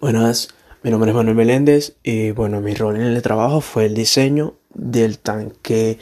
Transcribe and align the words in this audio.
Buenas, 0.00 0.54
mi 0.84 0.92
nombre 0.92 1.10
es 1.10 1.16
Manuel 1.16 1.34
Meléndez 1.34 1.96
y 2.04 2.30
bueno, 2.30 2.60
mi 2.60 2.72
rol 2.72 2.94
en 2.94 3.02
el 3.02 3.20
trabajo 3.20 3.60
fue 3.60 3.86
el 3.86 3.94
diseño 3.94 4.54
del 4.72 5.18
tanque 5.18 5.98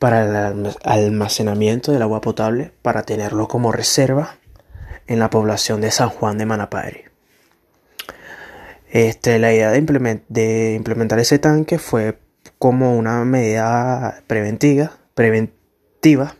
para 0.00 0.50
el 0.50 0.74
almacenamiento 0.82 1.92
del 1.92 2.02
agua 2.02 2.20
potable 2.20 2.72
para 2.82 3.04
tenerlo 3.04 3.46
como 3.46 3.70
reserva 3.70 4.38
en 5.06 5.20
la 5.20 5.30
población 5.30 5.80
de 5.80 5.92
San 5.92 6.08
Juan 6.08 6.36
de 6.36 6.46
Manapari. 6.46 7.02
Este, 8.90 9.38
la 9.38 9.54
idea 9.54 9.70
de, 9.70 10.22
de 10.28 10.74
implementar 10.74 11.20
ese 11.20 11.38
tanque 11.38 11.78
fue 11.78 12.18
como 12.58 12.98
una 12.98 13.24
medida 13.24 14.24
preventiva, 14.26 14.98
preventiva 15.14 16.34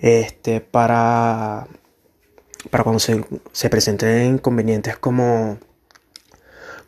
este, 0.00 0.62
para 0.62 1.68
para 2.70 2.84
cuando 2.84 3.00
se, 3.00 3.70
presenten 3.70 4.34
inconvenientes 4.34 4.96
como, 4.96 5.58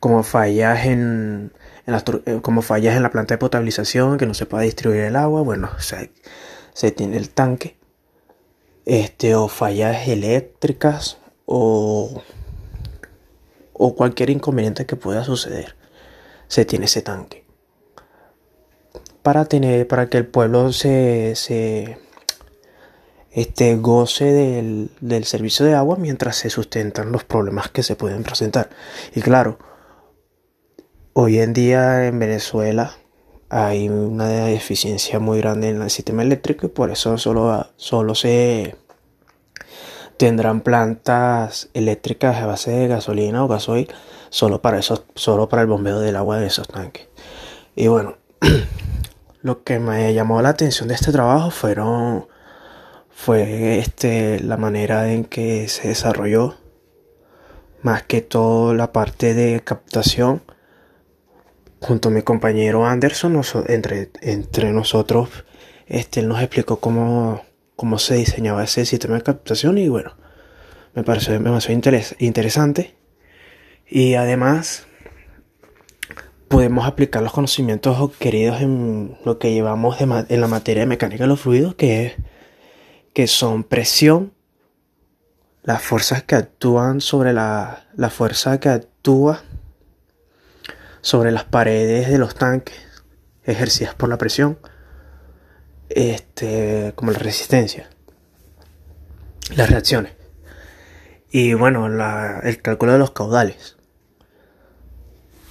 como 0.00 0.22
fallas 0.22 0.86
en, 0.86 1.52
eh, 1.86 2.40
como 2.42 2.62
fallas 2.62 2.96
en 2.96 3.02
la 3.02 3.10
planta 3.10 3.34
de 3.34 3.38
potabilización, 3.38 4.18
que 4.18 4.26
no 4.26 4.34
se 4.34 4.46
pueda 4.46 4.64
distribuir 4.64 5.02
el 5.02 5.16
agua, 5.16 5.42
bueno, 5.42 5.70
se, 5.78 6.12
se 6.74 6.90
tiene 6.90 7.16
el 7.16 7.30
tanque, 7.30 7.76
este, 8.84 9.34
o 9.34 9.48
fallas 9.48 10.08
eléctricas, 10.08 11.18
o, 11.46 12.22
o 13.72 13.94
cualquier 13.94 14.30
inconveniente 14.30 14.86
que 14.86 14.96
pueda 14.96 15.24
suceder, 15.24 15.76
se 16.48 16.64
tiene 16.64 16.86
ese 16.86 17.02
tanque. 17.02 17.44
Para 19.22 19.44
tener, 19.44 19.86
para 19.86 20.08
que 20.08 20.16
el 20.16 20.26
pueblo 20.26 20.72
se, 20.72 21.34
se 21.36 21.98
este, 23.32 23.76
goce 23.76 24.24
del, 24.24 24.90
del 25.00 25.24
servicio 25.24 25.64
de 25.66 25.74
agua 25.74 25.96
mientras 25.96 26.36
se 26.36 26.50
sustentan 26.50 27.12
los 27.12 27.24
problemas 27.24 27.70
que 27.70 27.82
se 27.82 27.96
pueden 27.96 28.22
presentar. 28.22 28.70
Y 29.14 29.20
claro, 29.20 29.58
hoy 31.12 31.38
en 31.40 31.52
día 31.52 32.06
en 32.06 32.18
Venezuela 32.18 32.96
hay 33.50 33.88
una 33.88 34.28
deficiencia 34.28 35.18
muy 35.18 35.38
grande 35.38 35.70
en 35.70 35.82
el 35.82 35.90
sistema 35.90 36.22
eléctrico 36.22 36.66
y 36.66 36.70
por 36.70 36.90
eso 36.90 37.16
solo, 37.18 37.66
solo 37.76 38.14
se 38.14 38.76
tendrán 40.18 40.60
plantas 40.60 41.70
eléctricas 41.74 42.36
a 42.36 42.46
base 42.46 42.72
de 42.72 42.88
gasolina 42.88 43.44
o 43.44 43.48
gasoil 43.48 43.88
solo 44.30 44.60
para 44.60 44.80
solo 44.82 45.48
para 45.48 45.62
el 45.62 45.68
bombeo 45.68 46.00
del 46.00 46.16
agua 46.16 46.38
de 46.38 46.48
esos 46.48 46.68
tanques. 46.68 47.08
Y 47.74 47.86
bueno, 47.86 48.16
lo 49.42 49.62
que 49.62 49.78
me 49.78 50.12
llamó 50.12 50.42
la 50.42 50.50
atención 50.50 50.88
de 50.88 50.94
este 50.94 51.12
trabajo 51.12 51.50
fueron 51.50 52.26
fue 53.18 53.80
este, 53.80 54.38
la 54.40 54.56
manera 54.56 55.12
en 55.12 55.24
que 55.24 55.66
se 55.68 55.88
desarrolló, 55.88 56.56
más 57.82 58.04
que 58.04 58.20
todo 58.22 58.74
la 58.74 58.92
parte 58.92 59.34
de 59.34 59.60
captación. 59.60 60.40
Junto 61.80 62.08
a 62.08 62.12
mi 62.12 62.22
compañero 62.22 62.86
Anderson, 62.86 63.42
entre, 63.66 64.10
entre 64.22 64.70
nosotros, 64.70 65.30
este, 65.88 66.20
él 66.20 66.28
nos 66.28 66.40
explicó 66.40 66.78
cómo, 66.78 67.42
cómo 67.74 67.98
se 67.98 68.14
diseñaba 68.14 68.62
ese 68.62 68.86
sistema 68.86 69.16
de 69.16 69.22
captación 69.22 69.78
y 69.78 69.88
bueno, 69.88 70.16
me 70.94 71.02
pareció 71.02 71.32
demasiado 71.32 71.80
interesante. 72.20 72.94
Y 73.88 74.14
además, 74.14 74.86
podemos 76.46 76.86
aplicar 76.86 77.24
los 77.24 77.32
conocimientos 77.32 78.12
queridos 78.18 78.60
en 78.62 79.18
lo 79.24 79.40
que 79.40 79.52
llevamos 79.52 80.00
en 80.00 80.40
la 80.40 80.46
materia 80.46 80.84
de 80.84 80.86
mecánica 80.86 81.24
de 81.24 81.28
los 81.28 81.40
fluidos, 81.40 81.74
que 81.74 82.06
es 82.06 82.12
que 83.18 83.26
son 83.26 83.64
presión, 83.64 84.32
las 85.64 85.82
fuerzas 85.82 86.22
que 86.22 86.36
actúan 86.36 87.00
sobre 87.00 87.32
la, 87.32 87.88
la 87.96 88.10
fuerza 88.10 88.60
que 88.60 88.68
actúa 88.68 89.42
sobre 91.00 91.32
las 91.32 91.42
paredes 91.42 92.10
de 92.10 92.18
los 92.18 92.36
tanques 92.36 92.76
ejercidas 93.42 93.96
por 93.96 94.08
la 94.08 94.18
presión, 94.18 94.56
este, 95.88 96.92
como 96.94 97.10
la 97.10 97.18
resistencia, 97.18 97.90
las 99.56 99.68
reacciones. 99.68 100.12
Y 101.32 101.54
bueno, 101.54 101.88
el 101.88 102.62
cálculo 102.62 102.92
de 102.92 102.98
los 103.00 103.10
caudales. 103.10 103.78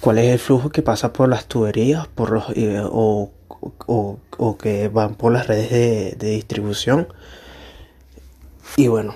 ¿Cuál 0.00 0.16
es 0.20 0.32
el 0.32 0.38
flujo 0.38 0.70
que 0.70 0.80
pasa 0.80 1.12
por 1.12 1.28
las 1.28 1.44
tuberías 1.44 2.06
por 2.06 2.34
o, 2.34 3.30
o, 4.38 4.56
que 4.56 4.88
van 4.88 5.16
por 5.16 5.32
las 5.32 5.46
redes 5.46 5.68
de, 5.68 6.16
de 6.16 6.30
distribución? 6.30 7.08
Y 8.76 8.88
bueno, 8.88 9.14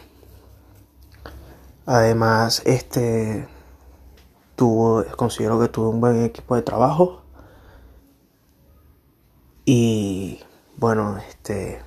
además, 1.86 2.62
este 2.64 3.46
tuvo, 4.56 5.04
considero 5.16 5.60
que 5.60 5.68
tuve 5.68 5.88
un 5.88 6.00
buen 6.00 6.24
equipo 6.24 6.56
de 6.56 6.62
trabajo. 6.62 7.22
Y 9.64 10.40
bueno, 10.76 11.18
este, 11.28 11.80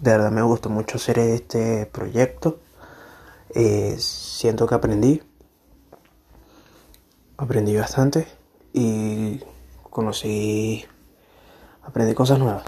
de 0.00 0.10
verdad 0.10 0.30
me 0.30 0.42
gustó 0.42 0.70
mucho 0.70 0.96
hacer 0.96 1.18
este 1.18 1.86
proyecto. 1.86 2.60
Eh, 3.54 3.96
siento 3.98 4.66
que 4.66 4.74
aprendí, 4.74 5.22
aprendí 7.36 7.76
bastante 7.76 8.28
y 8.72 9.40
conocí, 9.90 10.84
aprendí 11.82 12.14
cosas 12.14 12.38
nuevas. 12.38 12.64